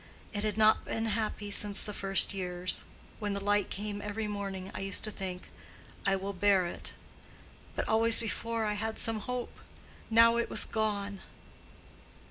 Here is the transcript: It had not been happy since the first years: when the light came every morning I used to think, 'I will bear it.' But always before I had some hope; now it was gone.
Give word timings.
It 0.33 0.43
had 0.43 0.57
not 0.57 0.85
been 0.85 1.05
happy 1.05 1.51
since 1.51 1.83
the 1.85 1.93
first 1.93 2.33
years: 2.33 2.85
when 3.19 3.33
the 3.33 3.39
light 3.43 3.69
came 3.69 4.01
every 4.01 4.27
morning 4.27 4.71
I 4.73 4.79
used 4.79 5.03
to 5.03 5.11
think, 5.11 5.51
'I 6.07 6.15
will 6.15 6.33
bear 6.33 6.65
it.' 6.65 6.93
But 7.75 7.87
always 7.87 8.17
before 8.17 8.65
I 8.65 8.73
had 8.73 8.97
some 8.97 9.19
hope; 9.19 9.59
now 10.09 10.37
it 10.37 10.49
was 10.49 10.65
gone. 10.65 11.21